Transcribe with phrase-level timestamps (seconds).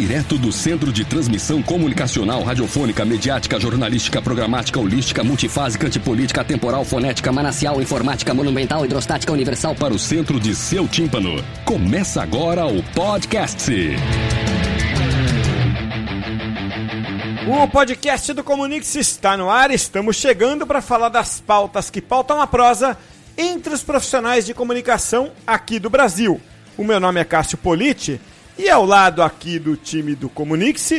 [0.00, 7.30] Direto do Centro de Transmissão Comunicacional, Radiofônica, Mediática, Jornalística, Programática, Holística, Multifásica, Antipolítica, Temporal, Fonética,
[7.30, 11.44] Manacial, Informática, Monumental, Hidrostática, Universal para o centro de seu tímpano.
[11.66, 13.70] Começa agora o podcast.
[17.46, 19.70] O podcast do Comunix está no ar.
[19.70, 22.96] Estamos chegando para falar das pautas que pautam a prosa
[23.36, 26.40] entre os profissionais de comunicação aqui do Brasil.
[26.78, 28.18] O meu nome é Cássio Politi
[28.60, 30.92] e ao lado aqui do time do Comunix,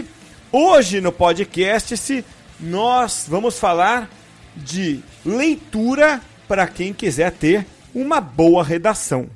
[0.52, 2.26] hoje no podcast
[2.60, 4.10] nós vamos falar
[4.56, 9.30] de leitura para quem quiser ter uma boa redação.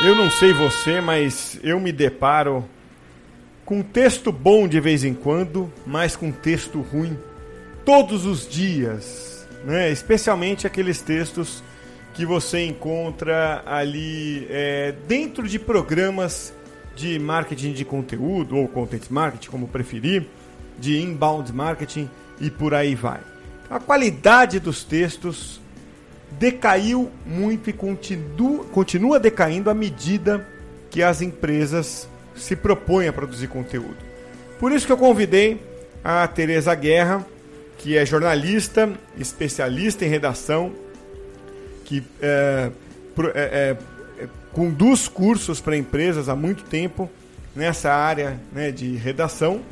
[0.00, 2.66] Eu não sei você, mas eu me deparo
[3.66, 7.18] com texto bom de vez em quando, mas com texto ruim
[7.84, 9.90] todos os dias, né?
[9.90, 11.62] Especialmente aqueles textos
[12.18, 16.52] que você encontra ali é, dentro de programas
[16.96, 20.26] de marketing de conteúdo ou content marketing, como preferir,
[20.80, 23.20] de inbound marketing e por aí vai.
[23.70, 25.60] A qualidade dos textos
[26.32, 30.44] decaiu muito e continua, continua decaindo à medida
[30.90, 33.98] que as empresas se propõem a produzir conteúdo.
[34.58, 35.62] Por isso que eu convidei
[36.02, 37.24] a Tereza Guerra,
[37.78, 40.72] que é jornalista, especialista em redação,
[41.88, 42.70] que é,
[43.34, 43.40] é,
[44.20, 47.10] é, conduz cursos para empresas há muito tempo
[47.56, 49.62] nessa área né, de redação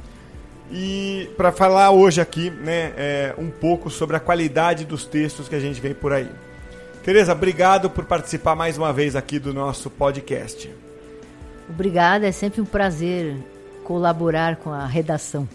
[0.72, 5.54] e para falar hoje aqui né, é, um pouco sobre a qualidade dos textos que
[5.54, 6.30] a gente vê por aí.
[7.04, 10.74] Tereza, obrigado por participar mais uma vez aqui do nosso podcast.
[11.68, 13.36] Obrigada, é sempre um prazer
[13.84, 15.46] colaborar com a redação.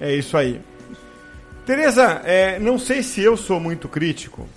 [0.00, 0.60] É isso aí.
[1.64, 4.48] Tereza, é, não sei se eu sou muito crítico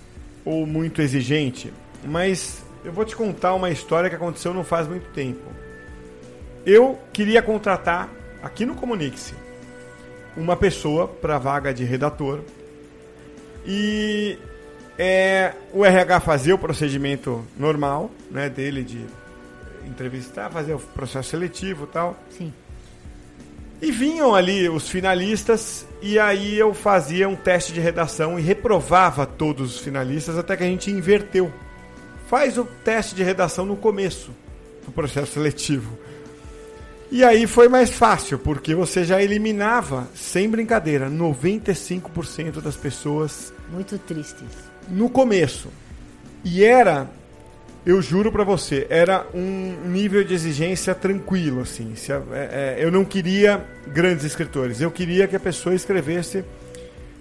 [0.45, 1.73] ou muito exigente,
[2.05, 5.41] mas eu vou te contar uma história que aconteceu não faz muito tempo.
[6.65, 8.09] Eu queria contratar
[8.41, 9.33] aqui no Comunix
[10.37, 12.41] uma pessoa para vaga de redator
[13.65, 14.37] e
[14.97, 19.05] é, o RH fazia o procedimento normal, né, dele de
[19.87, 22.17] entrevistar, fazer o processo seletivo e tal.
[22.29, 22.53] Sim.
[23.85, 29.27] E vinham ali os finalistas e aí eu fazia um teste de redação e reprovava
[29.27, 31.53] todos os finalistas até que a gente inverteu.
[32.27, 34.31] Faz o teste de redação no começo
[34.83, 35.95] do processo seletivo.
[37.11, 43.53] E aí foi mais fácil, porque você já eliminava, sem brincadeira, 95% das pessoas.
[43.71, 44.49] Muito tristes
[44.89, 45.69] no começo.
[46.43, 47.07] E era,
[47.85, 51.93] eu juro para você, era um nível de exigência tranquilo, assim.
[52.33, 56.43] É, é, eu não queria grandes escritores, eu queria que a pessoa escrevesse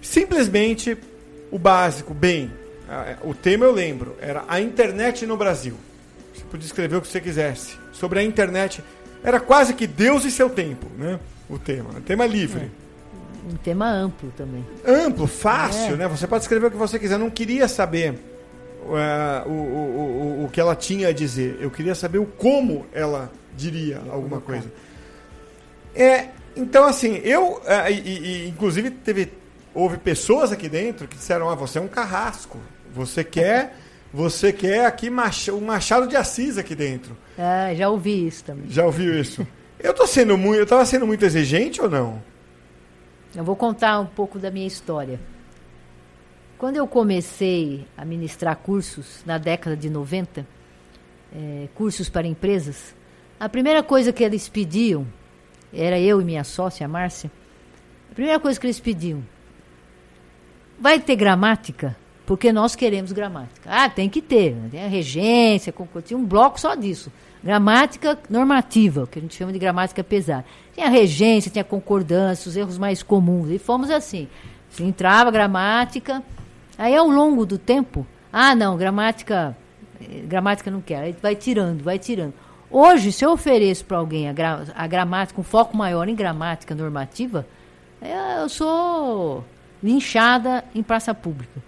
[0.01, 0.97] simplesmente
[1.51, 2.51] o básico, bem.
[3.23, 5.75] O tema eu lembro, era a internet no Brasil.
[6.33, 7.77] Você podia escrever o que você quisesse.
[7.93, 8.83] Sobre a internet,
[9.23, 11.19] era quase que Deus e seu tempo, né?
[11.49, 12.71] O tema, o tema livre.
[13.49, 14.65] É um tema amplo também.
[14.85, 15.97] Amplo, fácil, é.
[15.97, 16.07] né?
[16.07, 17.15] Você pode escrever o que você quiser.
[17.15, 18.19] Eu não queria saber
[18.85, 21.57] uh, o, o, o, o que ela tinha a dizer.
[21.59, 24.71] Eu queria saber o como ela diria alguma coisa.
[25.95, 27.53] É, então, assim, eu.
[27.53, 29.31] Uh, e, e, inclusive, teve,
[29.73, 32.59] houve pessoas aqui dentro que disseram: ah, você é um carrasco.
[32.93, 33.77] Você quer.
[34.13, 37.17] Você quer aqui um machado de Assis aqui dentro.
[37.37, 38.69] É, já ouvi isso também.
[38.69, 39.45] Já ouviu isso?
[39.77, 40.57] Eu tô sendo muito.
[40.57, 42.23] Eu tava sendo muito exigente ou não?
[43.35, 45.19] Eu vou contar um pouco da minha história.
[46.65, 50.47] Quando eu comecei a ministrar cursos na década de 90,
[51.31, 52.95] é, cursos para empresas,
[53.39, 55.05] a primeira coisa que eles pediam,
[55.71, 57.29] era eu e minha sócia, a Márcia,
[58.11, 59.23] a primeira coisa que eles pediam,
[60.79, 61.95] vai ter gramática?
[62.25, 63.69] Porque nós queremos gramática.
[63.69, 64.67] Ah, tem que ter, né?
[64.71, 65.71] tem a regência,
[66.03, 67.11] tinha um bloco só disso.
[67.43, 70.45] Gramática normativa, que a gente chama de gramática pesada.
[70.73, 73.51] Tinha regência, tinha concordância, os erros mais comuns.
[73.51, 74.27] E fomos assim.
[74.71, 76.23] Se entrava gramática,
[76.77, 79.55] aí ao longo do tempo, ah, não, gramática,
[80.01, 82.33] eh, gramática não quer, aí vai tirando, vai tirando.
[82.69, 86.75] Hoje, se eu ofereço para alguém a, gra a gramática, um foco maior em gramática
[86.75, 87.47] normativa,
[88.01, 89.43] eu sou
[89.81, 91.61] linchada em praça pública.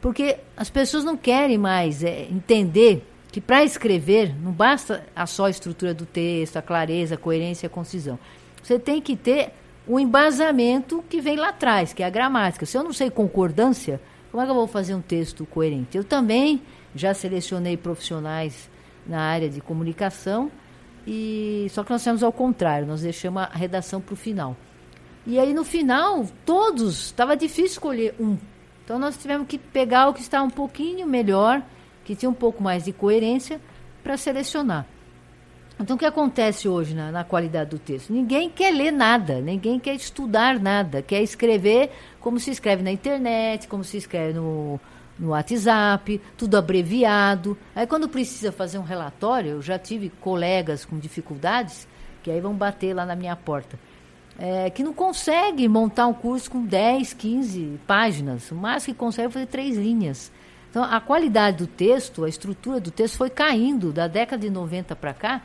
[0.00, 5.48] Porque as pessoas não querem mais é, entender que para escrever não basta a só
[5.48, 8.18] estrutura do texto, a clareza, a coerência a concisão.
[8.62, 9.52] Você tem que ter
[9.86, 12.66] o embasamento que vem lá atrás, que é a gramática.
[12.66, 15.96] Se eu não sei concordância, Como é que eu vou fazer um texto coerente?
[15.96, 16.62] Eu também
[16.94, 18.70] já selecionei profissionais
[19.06, 20.50] na área de comunicação
[21.06, 24.56] e só que nós fizemos ao contrário, nós deixamos a redação para o final.
[25.26, 28.36] E aí no final, todos, estava difícil escolher um.
[28.84, 31.62] Então nós tivemos que pegar o que está um pouquinho melhor,
[32.04, 33.60] que tinha um pouco mais de coerência,
[34.02, 34.86] para selecionar.
[35.80, 38.12] Então o que acontece hoje na, na, qualidade do texto?
[38.12, 41.90] Ninguém quer ler nada, ninguém quer estudar nada, quer escrever
[42.20, 44.78] como se escreve na internet, como se escreve no,
[45.18, 47.56] no WhatsApp, tudo abreviado.
[47.74, 51.88] Aí quando precisa fazer um relatório, eu já tive colegas com dificuldades
[52.22, 53.78] que aí vão bater lá na minha porta.
[54.38, 58.50] É, que não consegue montar um curso com 10, 15 páginas.
[58.50, 60.30] O máximo que consegue é fazer três linhas.
[60.70, 64.94] Então, a qualidade do texto, a estrutura do texto foi caindo da década de 90
[64.94, 65.42] para cá.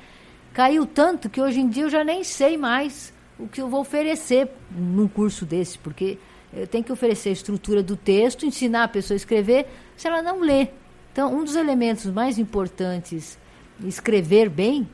[0.55, 3.81] Caiu tanto que hoje em dia eu já nem sei mais o que eu vou
[3.81, 6.17] oferecer num curso desse, porque
[6.53, 9.67] eu tenho que oferecer a estrutura do texto, ensinar a pessoa a escrever,
[9.97, 10.69] se ela não lê.
[11.11, 13.37] Então, um dos elementos mais importantes
[13.83, 14.87] escrever bem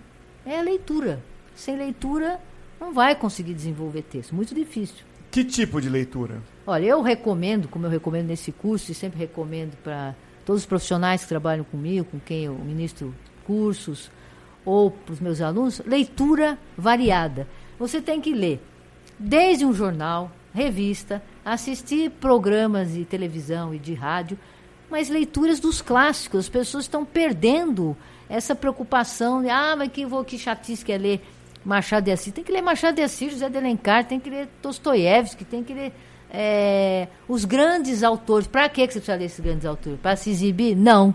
[0.47, 1.23] é a leitura.
[1.53, 2.39] Sem leitura,
[2.79, 4.33] não vai conseguir desenvolver texto.
[4.33, 5.05] Muito difícil.
[5.29, 6.41] Que tipo de leitura?
[6.65, 11.21] Olha, eu recomendo, como eu recomendo nesse curso, e sempre recomendo para todos os profissionais
[11.21, 13.13] que trabalham comigo, com quem eu ministro
[13.45, 14.09] cursos,
[14.65, 17.47] ou para os meus alunos, leitura variada.
[17.79, 18.61] Você tem que ler
[19.17, 24.37] desde um jornal, revista, assistir programas de televisão e de rádio,
[24.89, 26.41] mas leituras dos clássicos.
[26.41, 27.95] As pessoas estão perdendo
[28.29, 31.21] essa preocupação de, ah, mas que, vou, que chatice que é ler
[31.63, 32.33] Machado de Assis.
[32.33, 35.73] Tem que ler Machado de Assis, José de Alencar, tem que ler Dostoiévski, tem que
[35.73, 35.93] ler
[36.29, 38.47] é, os grandes autores.
[38.47, 39.99] Para que você precisa ler esses grandes autores?
[39.99, 40.75] Para se exibir?
[40.75, 41.13] Não.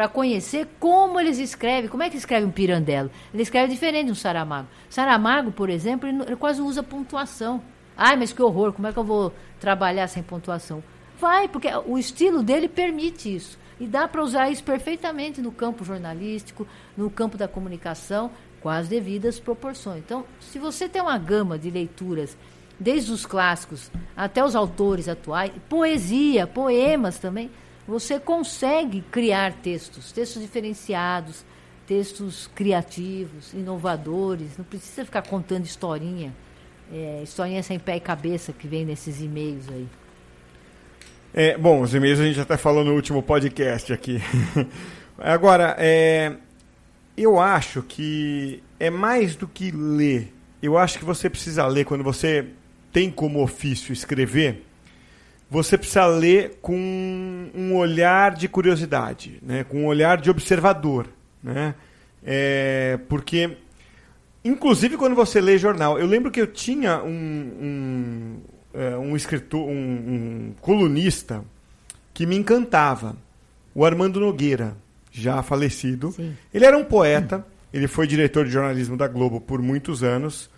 [0.00, 1.90] Para conhecer como eles escrevem.
[1.90, 3.10] Como é que escreve um Pirandello?
[3.34, 4.66] Ele escreve diferente de um Saramago.
[4.88, 7.60] Saramago, por exemplo, ele, ele quase usa pontuação.
[7.94, 9.30] Ai, mas que horror, como é que eu vou
[9.60, 10.82] trabalhar sem pontuação?
[11.18, 13.58] Vai, porque o estilo dele permite isso.
[13.78, 18.30] E dá para usar isso perfeitamente no campo jornalístico, no campo da comunicação,
[18.62, 19.98] com as devidas proporções.
[19.98, 22.38] Então, se você tem uma gama de leituras,
[22.78, 27.50] desde os clássicos até os autores atuais, poesia, poemas também,
[27.90, 31.44] você consegue criar textos, textos diferenciados,
[31.86, 34.56] textos criativos, inovadores.
[34.56, 36.32] Não precisa ficar contando historinha
[36.92, 39.86] é, historinha sem pé e cabeça que vem nesses e-mails aí.
[41.32, 44.20] É, bom, os e-mails a gente até falou no último podcast aqui.
[45.16, 46.34] Agora, é,
[47.16, 50.34] eu acho que é mais do que ler.
[50.60, 52.46] Eu acho que você precisa ler quando você
[52.92, 54.66] tem como ofício escrever.
[55.50, 59.64] Você precisa ler com um olhar de curiosidade, né?
[59.64, 61.08] com um olhar de observador.
[61.42, 61.74] Né?
[62.24, 63.56] É, porque
[64.44, 65.98] Inclusive quando você lê jornal.
[65.98, 68.40] Eu lembro que eu tinha um, um,
[68.72, 71.44] é, um escritor, um, um colunista
[72.14, 73.16] que me encantava.
[73.74, 74.76] O Armando Nogueira,
[75.12, 76.10] já falecido.
[76.12, 76.36] Sim.
[76.52, 80.50] Ele era um poeta, ele foi diretor de jornalismo da Globo por muitos anos.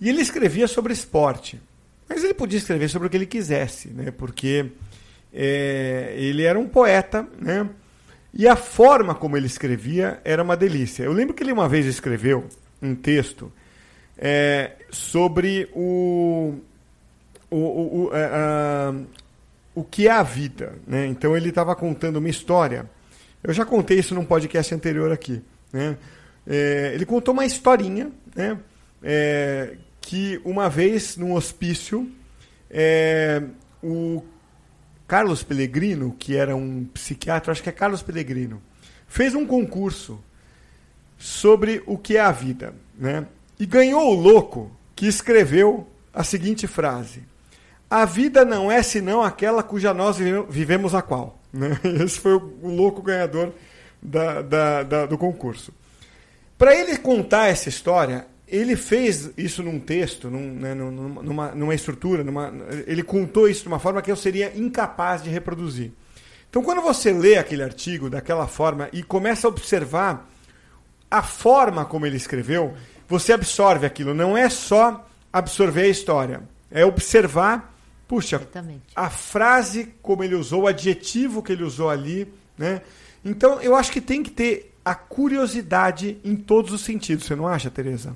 [0.00, 1.60] E ele escrevia sobre esporte.
[2.08, 4.10] Mas ele podia escrever sobre o que ele quisesse, né?
[4.10, 4.66] porque
[5.32, 7.68] é, ele era um poeta, né?
[8.32, 11.02] E a forma como ele escrevia era uma delícia.
[11.02, 12.44] Eu lembro que ele uma vez escreveu
[12.82, 13.50] um texto
[14.18, 16.54] é, sobre o,
[17.50, 18.94] o, o, a,
[19.74, 20.74] o que é a vida.
[20.86, 21.06] Né?
[21.06, 22.88] Então ele estava contando uma história.
[23.42, 25.42] Eu já contei isso num podcast anterior aqui.
[25.72, 25.96] Né?
[26.46, 28.58] É, ele contou uma historinha né?
[29.02, 32.08] É, que uma vez num hospício
[32.70, 33.42] é,
[33.82, 34.22] o
[35.08, 38.62] Carlos Pellegrino, que era um psiquiatra, acho que é Carlos Pellegrino,
[39.08, 40.22] fez um concurso
[41.18, 42.72] sobre o que é a vida.
[42.96, 43.26] Né?
[43.58, 47.24] E ganhou o louco que escreveu a seguinte frase:
[47.90, 51.36] A vida não é senão aquela cuja nós vivemos a qual.
[51.52, 51.70] Né?
[52.04, 53.50] Esse foi o louco ganhador
[54.00, 55.72] da, da, da, do concurso.
[56.58, 62.22] Para ele contar essa história, ele fez isso num texto, num, né, numa, numa estrutura,
[62.22, 62.52] numa,
[62.86, 65.92] ele contou isso de uma forma que eu seria incapaz de reproduzir.
[66.48, 70.30] Então, quando você lê aquele artigo daquela forma e começa a observar
[71.10, 72.74] a forma como ele escreveu,
[73.08, 74.14] você absorve aquilo.
[74.14, 77.74] Não é só absorver a história, é observar,
[78.06, 78.84] puxa, Exatamente.
[78.94, 82.80] a frase como ele usou, o adjetivo que ele usou ali, né?
[83.24, 87.48] Então, eu acho que tem que ter a curiosidade em todos os sentidos, você não
[87.48, 88.14] acha, Tereza?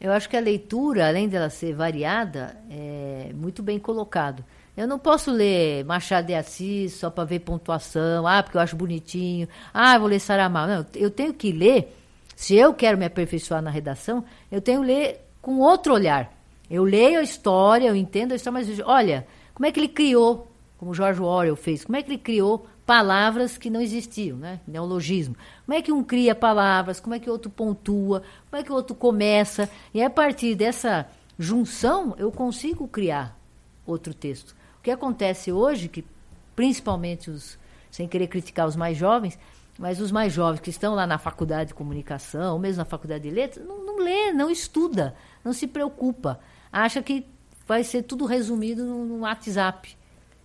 [0.00, 4.44] Eu acho que a leitura, além dela ser variada, é muito bem colocado.
[4.76, 8.76] Eu não posso ler Machado de Assis só para ver pontuação, ah, porque eu acho
[8.76, 10.72] bonitinho, ah, vou ler Saramago.
[10.72, 11.96] Não, eu tenho que ler
[12.36, 16.32] se eu quero me aperfeiçoar na redação, eu tenho que ler com outro olhar.
[16.70, 20.48] Eu leio a história, eu entendo a história, mas olha, como é que ele criou
[20.78, 21.84] como George Orwell fez.
[21.84, 24.60] Como é que ele criou palavras que não existiam, né?
[24.66, 25.36] Neologismo.
[25.66, 28.72] Como é que um cria palavras, como é que o outro pontua, como é que
[28.72, 29.68] o outro começa.
[29.92, 31.06] E a partir dessa
[31.38, 33.38] junção, eu consigo criar
[33.86, 34.56] outro texto.
[34.78, 36.02] O que acontece hoje, que
[36.56, 37.58] principalmente os,
[37.90, 39.38] sem querer criticar os mais jovens,
[39.78, 43.28] mas os mais jovens que estão lá na faculdade de comunicação, ou mesmo na faculdade
[43.28, 45.14] de letras, não, não lê, não estuda,
[45.44, 46.40] não se preocupa.
[46.72, 47.26] Acha que
[47.66, 49.97] vai ser tudo resumido no, no WhatsApp.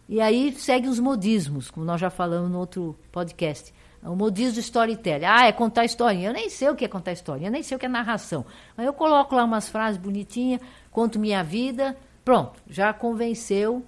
[0.08, 3.74] E aí segue os modismos, como nós já falamos no outro podcast.
[4.04, 5.26] O modismo do storytelling.
[5.26, 6.30] Ah, é contar historinha.
[6.30, 8.46] Eu nem sei o que é contar historinha, eu nem sei o que é narração.
[8.76, 13.86] Mas eu coloco lá umas frases bonitinhas, conto minha vida, pronto, já convenceu.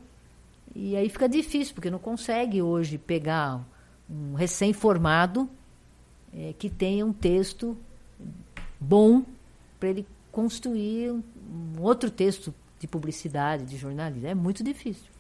[0.73, 3.61] E aí fica difícil, porque não consegue hoje pegar
[4.09, 5.49] um recém-formado
[6.33, 7.77] é, que tenha um texto
[8.79, 9.23] bom
[9.79, 11.23] para ele construir um,
[11.77, 14.27] um outro texto de publicidade, de jornalismo.
[14.27, 15.14] É muito difícil.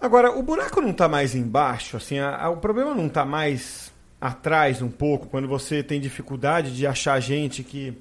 [0.00, 3.92] Agora, o buraco não está mais embaixo, assim, a, a, o problema não está mais
[4.20, 7.96] atrás um pouco, quando você tem dificuldade de achar gente que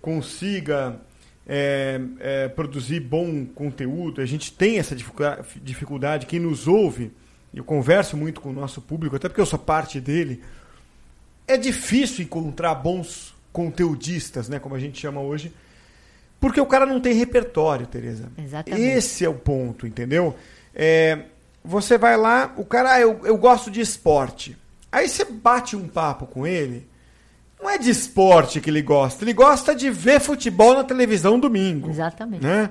[0.00, 1.00] consiga
[1.46, 4.20] é, é, produzir bom conteúdo.
[4.20, 4.94] A gente tem essa
[5.62, 7.10] dificuldade, quem nos ouve,
[7.54, 10.42] eu converso muito com o nosso público, até porque eu sou parte dele,
[11.46, 15.52] é difícil encontrar bons conteudistas, né, como a gente chama hoje,
[16.38, 18.30] porque o cara não tem repertório, Tereza.
[18.38, 18.82] Exatamente.
[18.82, 20.36] Esse é o ponto, entendeu?
[20.74, 21.24] É,
[21.68, 24.56] você vai lá, o cara, ah, eu, eu gosto de esporte.
[24.90, 26.88] Aí você bate um papo com ele,
[27.60, 31.90] não é de esporte que ele gosta, ele gosta de ver futebol na televisão domingo.
[31.90, 32.42] Exatamente.
[32.42, 32.70] Né?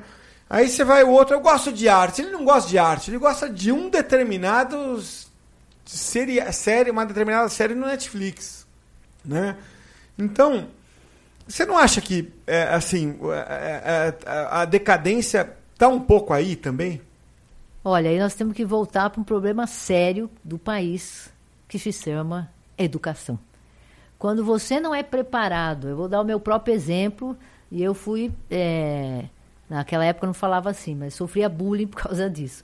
[0.49, 2.23] Aí você vai o outro, eu gosto de arte.
[2.23, 4.99] Ele não gosta de arte, ele gosta de um determinado
[5.85, 8.65] série, série uma determinada série no Netflix,
[9.23, 9.57] né?
[10.17, 10.69] Então,
[11.47, 16.55] você não acha que é, assim é, é, é a decadência está um pouco aí
[16.55, 16.99] também?
[17.89, 21.31] Olha, aí nós temos que voltar para um problema sério do país
[21.69, 23.39] que se chama educação.
[24.19, 27.37] Quando você não é preparado, eu vou dar o meu próprio exemplo,
[27.71, 29.23] e eu fui, é,
[29.69, 32.61] naquela época eu não falava assim, mas sofria bullying por causa disso.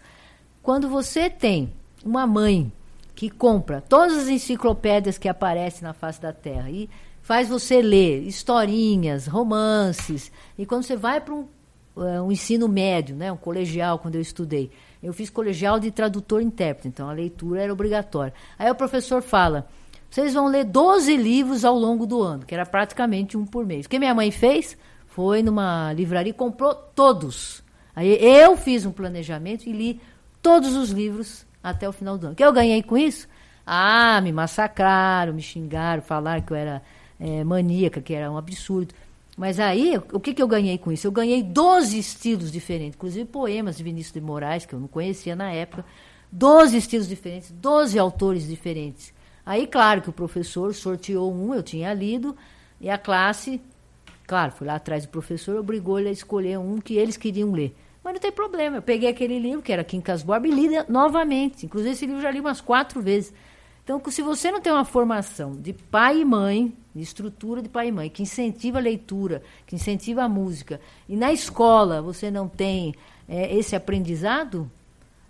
[0.61, 1.71] Quando você tem
[2.03, 2.69] uma mãe
[3.15, 6.89] que compra todas as enciclopédias que aparecem na face da Terra e
[7.21, 11.47] faz você ler historinhas, romances, e quando você vai para um,
[11.95, 14.71] um ensino médio, né, um colegial, quando eu estudei,
[15.01, 18.33] eu fiz colegial de tradutor e intérprete, então a leitura era obrigatória.
[18.57, 19.67] Aí o professor fala:
[20.09, 23.85] vocês vão ler 12 livros ao longo do ano, que era praticamente um por mês.
[23.85, 27.63] O que minha mãe fez foi numa livraria e comprou todos.
[27.95, 30.01] Aí eu fiz um planejamento e li
[30.41, 32.33] todos os livros até o final do ano.
[32.33, 33.27] O que eu ganhei com isso?
[33.65, 36.81] Ah, me massacraram, me xingaram, falaram que eu era
[37.19, 38.93] é, maníaca, que era um absurdo.
[39.35, 41.07] Mas aí, o que, que eu ganhei com isso?
[41.07, 45.35] Eu ganhei 12 estilos diferentes, inclusive poemas de Vinícius de Moraes, que eu não conhecia
[45.35, 45.83] na época.
[46.31, 49.13] 12 estilos diferentes, 12 autores diferentes.
[49.45, 52.35] Aí, claro que o professor sorteou um, eu tinha lido,
[52.79, 53.61] e a classe,
[54.25, 57.75] claro, fui lá atrás do professor, obrigou ele a escolher um que eles queriam ler.
[58.03, 61.65] Mas não tem problema, eu peguei aquele livro, que era Quincas Borba, e li novamente.
[61.65, 63.33] Inclusive, esse livro eu já li umas quatro vezes.
[63.83, 67.87] Então, se você não tem uma formação de pai e mãe, de estrutura de pai
[67.87, 72.47] e mãe, que incentiva a leitura, que incentiva a música, e na escola você não
[72.47, 72.93] tem
[73.27, 74.69] é, esse aprendizado,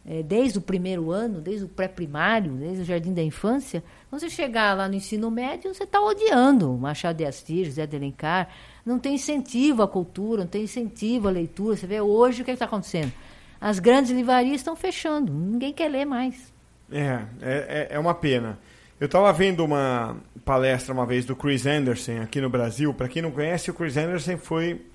[0.06, 4.30] é, desde o primeiro ano, desde o pré-primário, desde o jardim da infância, quando você
[4.30, 8.50] chegar lá no ensino médio, você está odiando Machado de Assis, José de Alencar,
[8.86, 11.78] não tem incentivo à cultura, não tem incentivo à leitura.
[11.78, 13.14] Você vê hoje o que é está acontecendo.
[13.62, 16.52] As grandes livrarias estão fechando, ninguém quer ler mais.
[16.92, 18.60] É, é, é uma pena.
[19.00, 22.94] Eu estava vendo uma palestra uma vez do Chris Anderson aqui no Brasil.
[22.94, 24.86] Para quem não conhece, o Chris Anderson foi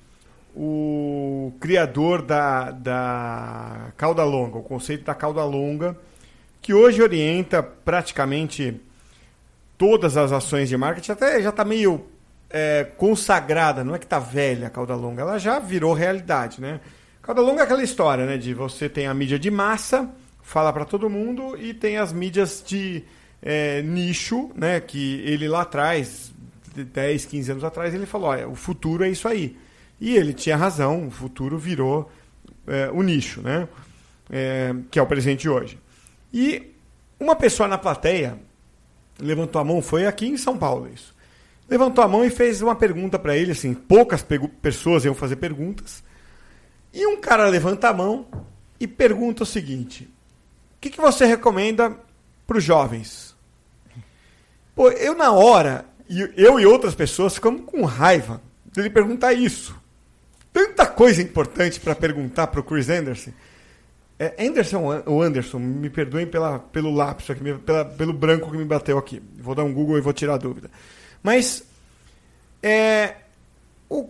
[0.55, 5.97] o criador da, da cauda longa, o conceito da cauda longa,
[6.62, 8.81] que hoje orienta praticamente
[9.76, 11.12] todas as ações de marketing.
[11.12, 12.07] Até já está meio
[12.49, 16.81] é, consagrada, não é que está velha a cauda longa, ela já virou realidade, né?
[17.21, 18.38] Cauda longa é aquela história, né?
[18.38, 20.09] De você tem a mídia de massa,
[20.40, 23.05] fala para todo mundo, e tem as mídias de
[23.42, 24.80] é, nicho, né?
[24.80, 26.33] Que ele lá atrás,
[26.75, 29.57] 10, 15 anos atrás, ele falou: olha, o futuro é isso aí.
[30.00, 32.11] E ele tinha razão, o futuro virou
[32.66, 33.68] é, o nicho, né?
[34.30, 35.78] É, que é o presente de hoje.
[36.33, 36.75] E
[37.18, 38.38] uma pessoa na plateia
[39.18, 41.14] levantou a mão, foi aqui em São Paulo isso.
[41.68, 44.25] Levantou a mão e fez uma pergunta para ele, assim, poucas
[44.62, 46.02] pessoas iam fazer perguntas.
[46.95, 48.26] E um cara levanta a mão
[48.80, 51.95] e pergunta o seguinte: O que, que você recomenda
[52.47, 53.28] para os jovens?
[54.79, 55.85] Pô, eu na hora,
[56.37, 58.41] eu e outras pessoas ficamos com raiva
[58.73, 59.77] dele perguntar isso.
[60.53, 63.33] Tanta coisa importante para perguntar para o Chris Anderson.
[64.21, 68.65] É Anderson ou Anderson, me perdoem pela, pelo lápis aqui, pela, pelo branco que me
[68.65, 69.21] bateu aqui.
[69.41, 70.71] Vou dar um Google e vou tirar a dúvida.
[71.25, 71.65] Mas,
[72.63, 73.17] é,
[73.89, 74.09] o,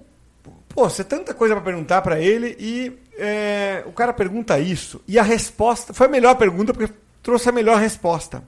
[0.69, 5.01] pô, você tanta coisa para perguntar para ele e é, o cara pergunta isso.
[5.09, 8.43] E a resposta, foi a melhor pergunta porque trouxe a melhor resposta.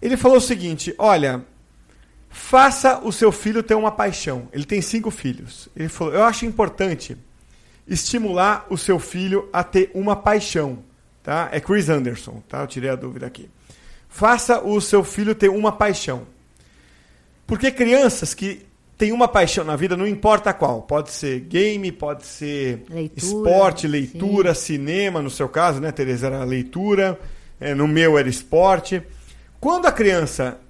[0.00, 1.44] Ele falou o seguinte: olha,
[2.28, 4.48] faça o seu filho ter uma paixão.
[4.52, 5.68] Ele tem cinco filhos.
[5.76, 7.16] Ele falou: eu acho importante
[7.86, 10.78] estimular o seu filho a ter uma paixão.
[11.22, 11.48] Tá?
[11.50, 12.60] É Chris Anderson, tá?
[12.60, 13.48] Eu tirei a dúvida aqui.
[14.08, 16.26] Faça o seu filho ter uma paixão.
[17.46, 22.24] Porque crianças que têm uma paixão na vida, não importa qual, pode ser game, pode
[22.24, 24.74] ser leitura, esporte, leitura, sim.
[24.74, 27.18] cinema, no seu caso, né, Tereza, era leitura,
[27.60, 29.02] é, no meu era esporte.
[29.66, 30.60] Quando a criança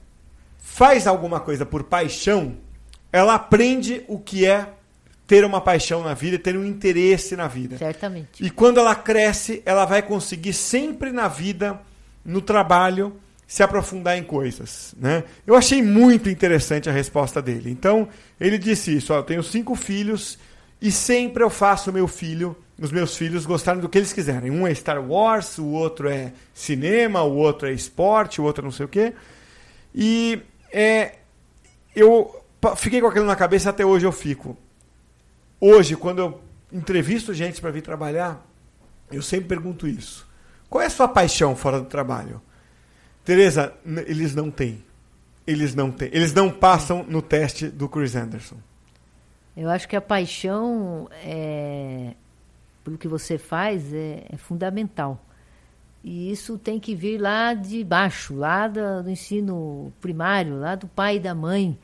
[0.57, 2.57] faz alguma coisa por paixão,
[3.12, 4.71] ela aprende o que é
[5.26, 7.76] ter uma paixão na vida, ter um interesse na vida.
[7.76, 8.43] Certamente.
[8.43, 11.79] E quando ela cresce, ela vai conseguir sempre na vida,
[12.25, 14.95] no trabalho, se aprofundar em coisas.
[14.99, 15.25] Né?
[15.47, 17.71] Eu achei muito interessante a resposta dele.
[17.71, 18.09] Então,
[18.41, 20.38] ele disse isso: ó, eu tenho cinco filhos
[20.87, 24.52] e sempre eu faço meu filho, os meus filhos gostarem do que eles quiserem.
[24.52, 28.66] Um é Star Wars, o outro é cinema, o outro é esporte, o outro é
[28.66, 29.12] não sei o quê.
[29.93, 30.40] E
[30.73, 31.16] é,
[31.93, 32.40] eu
[32.76, 34.57] fiquei com aquilo na cabeça até hoje eu fico.
[35.61, 36.40] Hoje, quando eu
[36.73, 38.47] entrevisto gente para vir trabalhar,
[39.11, 40.25] eu sempre pergunto isso.
[40.71, 42.40] Qual é a sua paixão fora do trabalho?
[43.25, 43.75] Tereza,
[44.07, 44.85] eles não têm.
[45.45, 46.11] Eles não têm.
[46.12, 48.59] Eles não passam no teste do Chris Anderson.
[49.57, 52.15] Eu acho que a paixão é,
[52.85, 55.21] pelo que você faz é, é fundamental.
[56.05, 61.17] E isso tem que vir lá de baixo, lá do, ensino primário, lá do pai
[61.17, 61.77] e da mãe.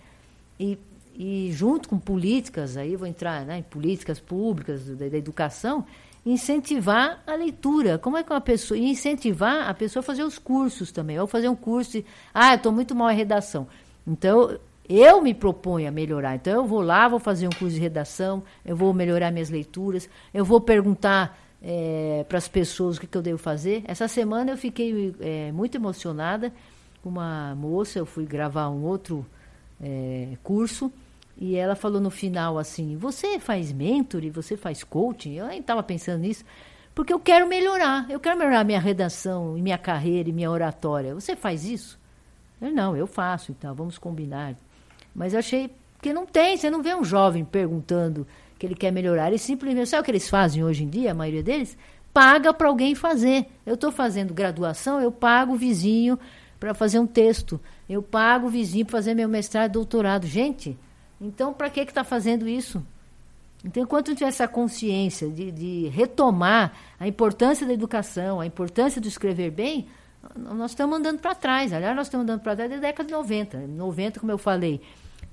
[0.61, 0.79] E
[1.14, 5.85] e junto com políticas, aí vou entrar né, em políticas públicas da, da, educação,
[6.25, 7.99] incentivar a leitura.
[7.99, 8.79] Como é que uma pessoa.
[8.79, 11.19] E incentivar a pessoa a fazer os cursos também.
[11.19, 12.07] Ou fazer um curso de.
[12.33, 13.67] Ah, estou muito mal em redação.
[14.07, 14.59] Então,
[15.00, 16.35] eu me proponho a melhorar.
[16.35, 20.09] Então, eu vou lá, vou fazer um curso de redação, eu vou melhorar minhas leituras,
[20.33, 23.83] eu vou perguntar é, para as pessoas o que, que, eu devo fazer.
[23.87, 26.52] Essa semana eu fiquei é, muito emocionada
[27.02, 29.24] com uma moça, eu fui gravar um outro
[29.83, 30.92] é, curso
[31.37, 35.35] e ela falou no final assim: Você faz mentoring, você faz coaching?
[35.35, 36.44] Eu nem estava pensando nisso,
[36.94, 38.11] porque eu quero melhorar.
[38.11, 41.14] Eu quero melhorar minha redação, minha carreira e minha oratória.
[41.14, 41.98] Você faz isso?
[42.61, 44.55] Eu, não, eu faço, então vamos combinar.
[45.14, 45.70] Mas eu achei
[46.01, 48.27] que não tem, você não vê um jovem perguntando
[48.59, 49.29] que ele quer melhorar.
[49.29, 51.77] Eles simplesmente, sabe o que eles fazem hoje em dia, a maioria deles?
[52.12, 53.46] Paga para alguém fazer.
[53.64, 56.18] Eu estou fazendo graduação, eu pago o vizinho
[56.61, 57.61] para fazer um texto.
[57.88, 60.27] Eu pago o vizinho para fazer meu mestrado doutorado.
[60.27, 60.79] Gente,
[61.20, 62.85] então, para que está fazendo isso?
[63.64, 69.01] Então, enquanto não tiver essa consciência de, de, retomar a importância da educação, a importância
[69.01, 69.87] do escrever bem,
[70.37, 71.72] nós estamos andando para trás.
[71.72, 73.57] Aliás, nós estamos andando para trás da década de 90.
[73.59, 74.81] Em 90, como eu falei,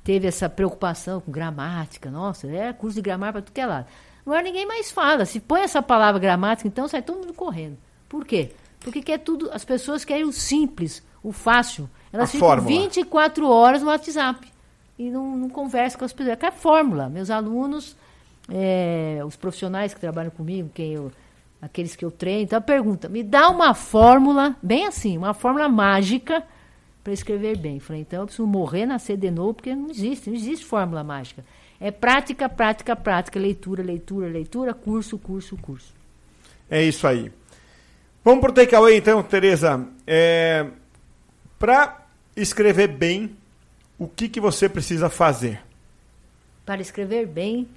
[0.10, 2.10] teve essa preocupação com gramática.
[2.10, 3.86] Nossa, é curso de gramática para tudo que é lado.
[4.26, 5.24] Agora ninguém mais fala.
[5.24, 7.78] Se põe essa palavra gramática, então sai todo mundo correndo.
[8.08, 8.50] Por quê?
[8.80, 11.88] Porque quer tudo, as pessoas querem o simples, o fácil.
[12.12, 12.76] Elas a ficam fórmula.
[12.76, 14.52] 24 horas no WhatsApp
[14.98, 16.40] e não, não conversa com as pessoas.
[16.42, 17.08] É a fórmula.
[17.08, 17.96] Meus alunos,
[18.52, 21.12] é, os profissionais que trabalham comigo, quem eu,
[21.62, 26.44] aqueles que eu treino, então pergunta, me dá uma fórmula, bem assim, uma fórmula mágica
[27.04, 27.80] para escrever bem.
[27.80, 31.44] Falei, então eu preciso morrer, nascer de novo, porque não existe, não existe fórmula mágica.
[31.80, 35.94] É prática, prática, prática, leitura, leitura, leitura, curso, curso, curso.
[36.70, 37.32] É isso aí.
[38.24, 39.88] Vamos para o takeaway então, Tereza.
[40.06, 40.68] É,
[41.58, 43.36] para escrever bem,
[43.98, 45.62] o que, que você precisa fazer?
[46.66, 47.68] Para escrever bem,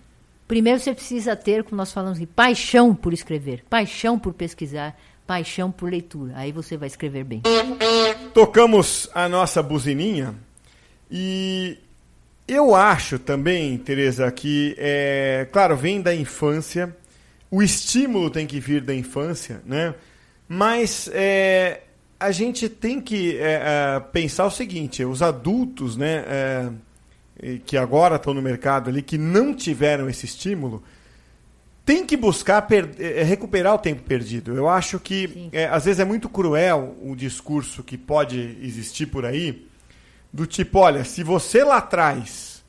[0.47, 4.99] primeiro você precisa ter, como nós falamos aqui, paixão por escrever, paixão por pesquisar,
[5.33, 6.35] paixão por leitura.
[6.37, 7.41] Aí você vai escrever bem.
[8.35, 10.35] Tocamos a nossa buzininha
[11.11, 11.79] e
[12.47, 16.95] eu acho também, Tereza, que, é, claro, vem da infância,
[17.51, 19.95] o estímulo tem que vir da infância, né?
[20.47, 21.81] Mas é,
[22.21, 28.17] a gente tem que é, é, pensar o seguinte: os adultos, né, é, que agora
[28.17, 30.83] estão no mercado ali, que não tiveram esse estímulo,
[31.85, 34.55] tem que buscar é, é, recuperar o tempo perdido.
[34.55, 39.25] Eu acho que é, às vezes é muito cruel o discurso que pode existir por
[39.25, 39.67] aí,
[40.33, 42.65] do tipo, olha, se você lá atrás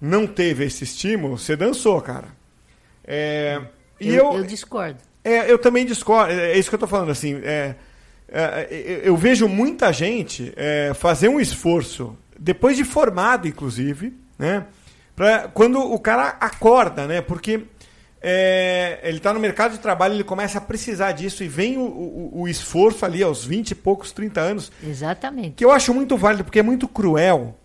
[0.00, 2.28] não teve esse estímulo, você dançou, cara.
[3.04, 3.60] É,
[3.98, 4.98] eu, eu, eu, discordo.
[5.24, 6.32] É, eu também discordo.
[6.32, 7.40] É isso que eu estou falando, assim.
[7.42, 7.74] É,
[8.28, 14.66] é, eu vejo muita gente é, fazer um esforço, depois de formado, inclusive, né?
[15.16, 17.20] Pra, quando o cara acorda, né?
[17.22, 17.64] Porque
[18.20, 21.82] é, ele está no mercado de trabalho, ele começa a precisar disso e vem o,
[21.82, 24.72] o, o, esforço ali aos 20 e poucos, 30 anos.
[24.84, 25.54] Exatamente.
[25.54, 27.56] Que eu acho muito válido, porque é muito cruel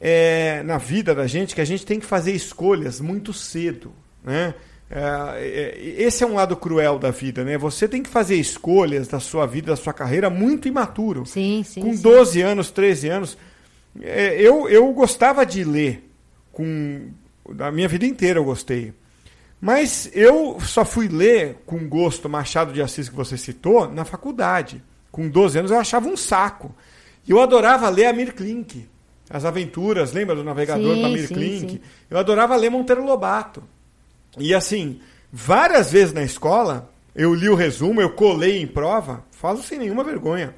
[0.00, 3.92] é, na vida da gente que a gente tem que fazer escolhas muito cedo.
[4.22, 4.54] Né?
[4.88, 7.58] É, é esse é um lado cruel da vida, né?
[7.58, 11.26] Você tem que fazer escolhas da sua vida, da sua carreira muito imaturo.
[11.26, 11.80] Sim, sim.
[11.80, 12.02] Com sim.
[12.02, 13.38] 12 anos, 13 anos.
[14.00, 16.08] É, eu, eu gostava de ler.
[16.52, 17.08] Com,
[17.52, 18.92] da minha vida inteira eu gostei.
[19.60, 24.82] Mas eu só fui ler com gosto Machado de Assis, que você citou, na faculdade.
[25.10, 26.74] Com 12 anos eu achava um saco.
[27.26, 28.88] E eu adorava ler Amir Klink.
[29.28, 31.72] As aventuras, lembra do navegador sim, do Amir sim, Klink?
[31.72, 31.80] Sim.
[32.08, 33.62] Eu adorava ler Monteiro Lobato.
[34.38, 35.00] E assim,
[35.32, 40.04] várias vezes na escola, eu li o resumo, eu colei em prova, falo sem nenhuma
[40.04, 40.54] vergonha.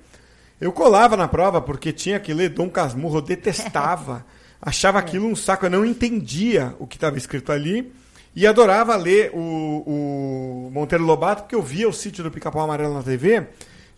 [0.60, 4.26] Eu colava na prova porque tinha que ler Dom Casmurro, eu detestava.
[4.60, 7.90] achava aquilo um saco, eu não entendia o que estava escrito ali.
[8.34, 12.94] E adorava ler o, o Monteiro Lobato, porque eu via o sítio do Pica-Pau Amarelo
[12.94, 13.46] na TV.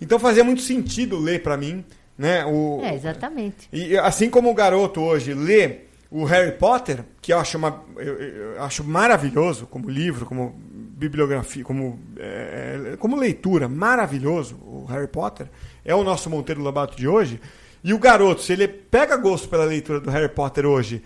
[0.01, 1.85] Então fazia muito sentido ler para mim.
[2.16, 2.45] Né?
[2.45, 3.68] O, é, exatamente.
[3.73, 8.21] E assim como o garoto hoje lê o Harry Potter, que eu acho, uma, eu,
[8.21, 10.55] eu acho maravilhoso como livro, como
[11.03, 15.47] bibliografia, como, é, como leitura, maravilhoso o Harry Potter,
[15.85, 17.40] é o nosso Monteiro Lobato de hoje.
[17.83, 21.03] E o garoto, se ele pega gosto pela leitura do Harry Potter hoje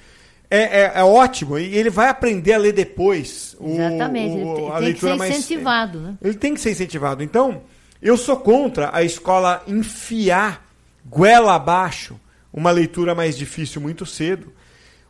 [0.50, 3.56] é, é, é, ótimo e ele vai aprender a ler depois.
[3.58, 5.98] O, Exatamente, o, ele a tem leitura que ser incentivado.
[5.98, 6.18] Mais, né?
[6.22, 7.22] Ele tem que ser incentivado.
[7.22, 7.62] Então,
[8.00, 10.64] eu sou contra a escola enfiar
[11.04, 12.18] goela abaixo
[12.52, 14.52] uma leitura mais difícil muito cedo.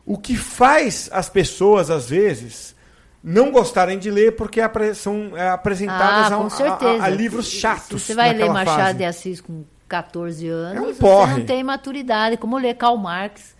[0.05, 2.75] O que faz as pessoas, às vezes,
[3.23, 4.61] não gostarem de ler porque
[4.95, 8.01] são é, apresentadas ah, a, a, a, livros chatos.
[8.01, 8.97] Se você vai ler Machado fase.
[8.97, 13.56] de Assis com 14 anos, é um você não tem maturidade, como ler Karl Marx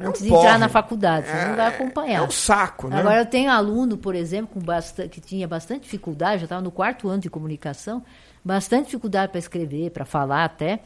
[0.00, 2.20] é antes um de entrar na faculdade, você é, não vai acompanhar.
[2.20, 2.98] É um saco, né?
[2.98, 6.70] Agora eu tenho aluno, por exemplo, com bastante, que tinha bastante dificuldade, já estava no
[6.70, 8.02] quarto ano de comunicação,
[8.44, 10.80] bastante dificuldade para escrever, para falar até.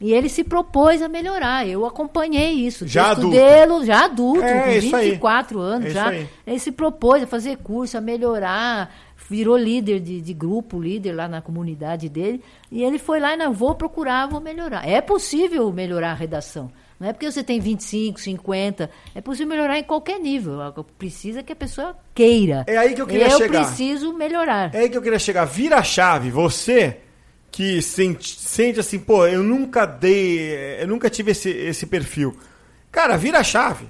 [0.00, 1.66] E ele se propôs a melhorar.
[1.66, 2.86] Eu acompanhei isso.
[2.86, 3.36] Já adulto.
[3.36, 5.66] Dele, já adulto, é, com 24 aí.
[5.66, 6.14] anos é já.
[6.46, 8.94] Ele se propôs a fazer curso, a melhorar,
[9.28, 12.42] virou líder de, de, grupo, líder lá na comunidade dele.
[12.70, 14.88] E ele foi lá e não vou procurar, vou melhorar.
[14.88, 16.70] É possível melhorar a redação.
[16.98, 18.90] Não é porque você tem 25, 50.
[19.14, 20.58] É possível melhorar em qualquer nível.
[20.98, 22.64] Precisa que a pessoa queira.
[22.66, 23.60] É aí que eu queria eu chegar.
[23.60, 24.74] Eu preciso melhorar.
[24.74, 25.44] É aí que eu queria chegar.
[25.44, 26.30] Vira a chave.
[26.30, 26.98] Você
[27.50, 32.36] que sente, sente assim, pô, eu nunca dei, eu nunca tive esse, esse perfil.
[32.90, 33.86] Cara, vira a chave.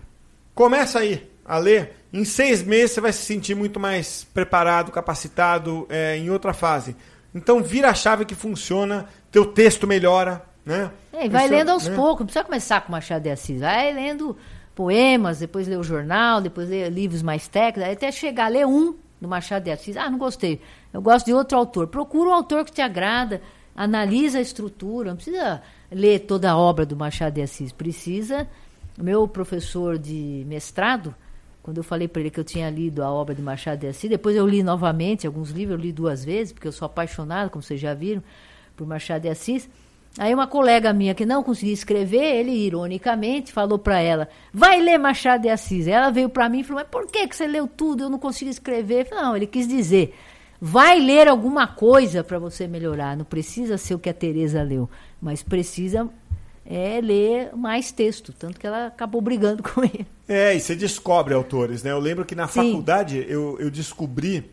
[0.54, 1.96] Começa aí a ler.
[2.12, 6.96] Em seis meses você vai se sentir muito mais preparado, capacitado é, em outra fase.
[7.34, 10.90] Então vira a chave que funciona, teu texto melhora, né?
[11.12, 11.96] É, e vai Isso, lendo aos né?
[11.96, 14.36] poucos, não precisa começar com Machado de Assis, vai lendo
[14.74, 18.94] poemas, depois lê o jornal, depois lê livros mais técnicos, até chegar a ler um
[19.20, 19.96] do Machado de Assis.
[19.96, 20.60] Ah, não gostei.
[20.92, 21.88] Eu gosto de outro autor.
[21.88, 23.40] Procura um autor que te agrada,
[23.74, 28.46] analisa a estrutura, não precisa ler toda a obra do Machado de Assis, precisa.
[29.00, 31.14] Meu professor de mestrado,
[31.62, 34.10] quando eu falei para ele que eu tinha lido a obra de Machado de Assis,
[34.10, 37.62] depois eu li novamente alguns livros, eu li duas vezes, porque eu sou apaixonado, como
[37.62, 38.22] vocês já viram,
[38.76, 39.68] por Machado de Assis.
[40.16, 44.98] Aí uma colega minha que não conseguia escrever, ele ironicamente falou para ela: "Vai ler
[44.98, 45.86] Machado de Assis".
[45.86, 48.04] Ela veio para mim e falou: "Mas por que que você leu tudo?
[48.04, 49.08] Eu não consigo escrever".
[49.08, 50.14] Falei, não, ele quis dizer:
[50.60, 54.88] "Vai ler alguma coisa para você melhorar, não precisa ser o que a Teresa leu,
[55.20, 56.08] mas precisa
[56.70, 60.06] é ler mais texto, tanto que ela acabou brigando com ele.
[60.28, 61.90] É, e você descobre autores, né?
[61.90, 62.72] Eu lembro que na Sim.
[62.72, 64.50] faculdade eu, eu descobri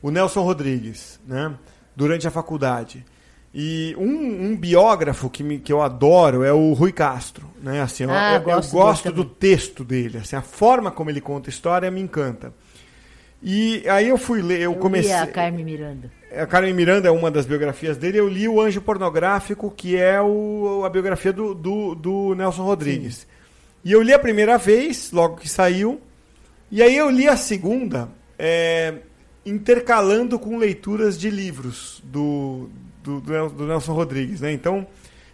[0.00, 1.52] o Nelson Rodrigues, né?
[1.96, 3.04] Durante a faculdade.
[3.60, 7.50] E um, um, biógrafo que, me, que eu adoro é o Rui Castro.
[7.60, 7.82] Né?
[7.82, 10.18] Assim, ah, eu, gosto, eu gosto do texto dele.
[10.18, 12.54] Assim, a forma como ele conta a história me encanta.
[13.42, 15.10] E aí eu fui ler, eu, eu comecei.
[15.10, 16.12] Li a Carmen Miranda.
[16.36, 18.20] A Carmen Miranda é uma das biografias dele.
[18.20, 23.16] Eu li o Anjo Pornográfico, que é o, a biografia do, do, do Nelson Rodrigues.
[23.16, 23.26] Sim.
[23.86, 26.00] E eu li a primeira vez, logo que saiu.
[26.70, 28.98] E aí eu li a segunda, é,
[29.44, 32.70] intercalando com leituras de livros do,
[33.08, 34.52] do, do, Nelson Rodrigues, né?
[34.52, 34.86] Então,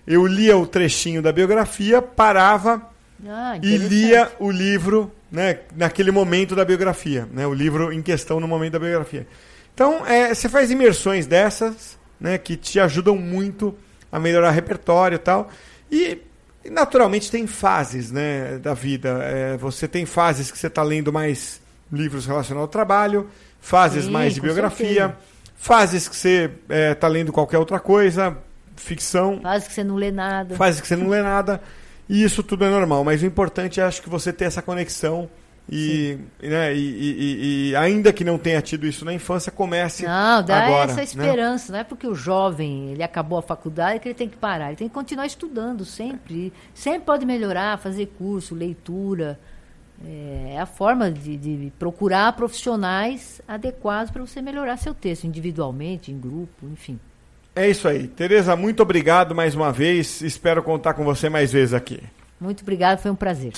[0.06, 2.82] eu lia o trechinho da biografia, parava
[3.26, 7.46] ah, e lia o livro né, naquele momento da biografia, né?
[7.46, 9.26] O livro em questão no momento da biografia.
[9.74, 13.76] Então, é, você faz imersões dessas, né, que te ajudam muito
[14.12, 15.50] a melhorar o repertório e tal.
[15.90, 16.18] E,
[16.70, 19.18] naturalmente, tem fases né, da vida.
[19.24, 21.60] É, você tem fases que você está lendo mais
[21.92, 23.28] livros relacionados ao trabalho,
[23.60, 25.08] fases Sim, mais de biografia.
[25.08, 25.33] Certeza
[25.64, 28.36] Fases que você está é, tá lendo qualquer outra coisa,
[28.76, 29.40] ficção.
[29.40, 30.56] Fases que você não lê nada.
[30.56, 31.58] Fases que você não lê nada.
[32.06, 33.02] E isso tudo é normal.
[33.02, 35.26] Mas o importante é, acho que você ter essa conexão
[35.66, 40.42] E, né, e, e, e, ainda que não tenha tido isso na infância, comece Não,
[40.42, 41.04] dá agora, essa né?
[41.04, 41.72] esperança.
[41.72, 44.66] Não é porque o jovem ele acabou a faculdade que ele tem que parar.
[44.66, 46.52] Ele tem que continuar estudando sempre.
[46.74, 49.40] Sempre pode melhorar, fazer curso, leitura.
[50.02, 56.18] É a forma de, de procurar profissionais adequados para você melhorar seu texto, individualmente, em
[56.18, 56.98] grupo, enfim.
[57.54, 58.08] É isso aí.
[58.08, 60.20] Tereza, muito obrigado mais uma vez.
[60.20, 62.02] Espero contar com você mais vezes aqui.
[62.40, 63.52] Muito obrigado, foi um prazer.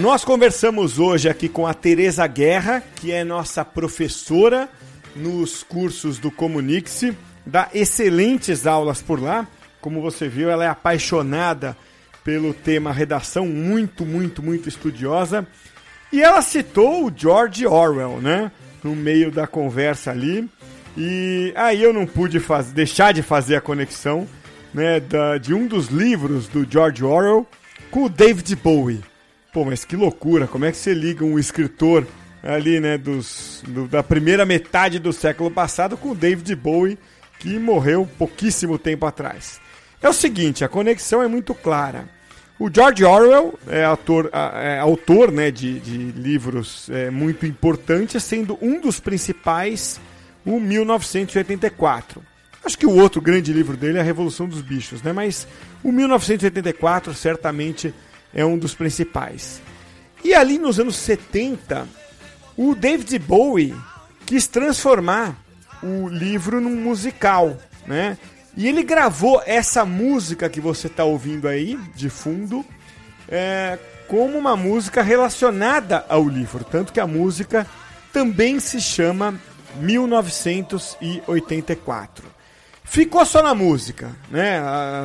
[0.02, 4.68] Nós conversamos hoje aqui com a Tereza Guerra, que é nossa professora
[5.14, 9.46] nos cursos do Comunique-se, dá excelentes aulas por lá.
[9.80, 11.76] Como você viu, ela é apaixonada
[12.24, 15.46] pelo tema redação, muito, muito, muito estudiosa.
[16.12, 18.50] E ela citou o George Orwell, né?
[18.82, 20.50] No meio da conversa ali.
[20.96, 22.72] E aí eu não pude faz...
[22.72, 24.26] deixar de fazer a conexão
[24.74, 25.38] né, da...
[25.38, 27.46] de um dos livros do George Orwell
[27.88, 29.12] com o David Bowie.
[29.52, 30.46] Pô, mas que loucura!
[30.46, 32.06] Como é que você liga um escritor
[32.42, 36.98] ali, né, dos, do, da primeira metade do século passado com o David Bowie,
[37.38, 39.60] que morreu pouquíssimo tempo atrás?
[40.00, 42.08] É o seguinte, a conexão é muito clara.
[42.58, 48.58] O George Orwell é, autor, é autor né, de, de livros é, muito importantes, sendo
[48.62, 50.00] um dos principais
[50.46, 52.22] o 1984.
[52.64, 55.12] Acho que o outro grande livro dele é A Revolução dos Bichos, né?
[55.12, 55.46] mas
[55.82, 57.92] o 1984 certamente
[58.32, 59.60] é um dos principais.
[60.24, 61.88] E ali nos anos 70,
[62.56, 63.74] o David Bowie
[64.24, 65.36] quis transformar
[65.82, 68.16] o livro num musical, né?
[68.56, 72.64] E ele gravou essa música que você está ouvindo aí, de fundo,
[73.28, 76.64] é, como uma música relacionada ao livro.
[76.64, 77.66] Tanto que a música
[78.12, 79.34] também se chama
[79.76, 82.24] 1984.
[82.84, 84.60] Ficou só na música, né?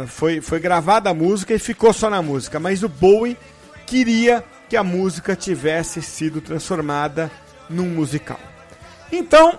[0.07, 2.59] Foi, foi gravada a música e ficou só na música.
[2.59, 3.37] Mas o Bowie
[3.85, 7.31] queria que a música tivesse sido transformada
[7.69, 8.39] num musical.
[9.11, 9.57] Então,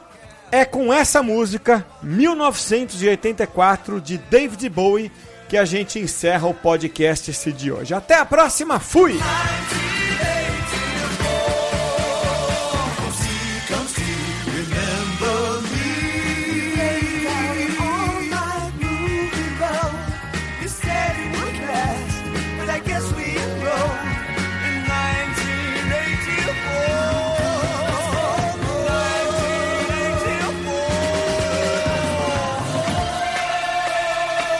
[0.50, 5.12] é com essa música, 1984, de David Bowie,
[5.48, 7.94] que a gente encerra o podcast esse de hoje.
[7.94, 9.18] Até a próxima, fui!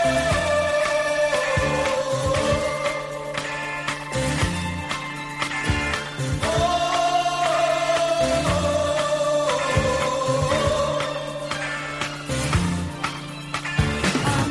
[0.00, 0.10] I'm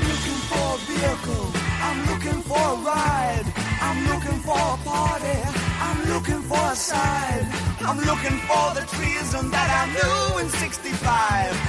[0.01, 3.45] looking for a vehicle, I'm looking for a ride,
[3.81, 5.39] I'm looking for a party,
[5.79, 7.47] I'm looking for a side,
[7.81, 10.87] I'm looking for the treason that I knew in 65.
[10.87, 11.66] Beware the savage.